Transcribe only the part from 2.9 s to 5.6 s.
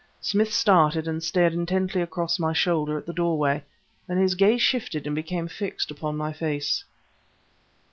at the doorway; then his gaze shifted and became